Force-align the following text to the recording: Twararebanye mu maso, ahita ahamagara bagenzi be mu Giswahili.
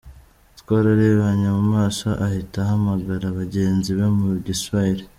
Twararebanye 0.59 1.47
mu 1.57 1.63
maso, 1.75 2.07
ahita 2.25 2.57
ahamagara 2.63 3.25
bagenzi 3.37 3.89
be 3.97 4.07
mu 4.17 4.27
Giswahili. 4.45 5.03